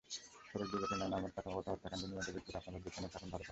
সড়ক 0.49 0.67
দুর্ঘটনা 0.71 1.05
নামের 1.13 1.31
কাঠামোগত 1.35 1.65
হত্যাকাণ্ডে 1.71 2.07
নিহত 2.09 2.27
ব্যক্তিরা, 2.35 2.57
আপনারা 2.61 2.77
যেখানেই 2.85 3.11
থাকুন, 3.13 3.29
ভালো 3.33 3.37
থাকুন। 3.43 3.49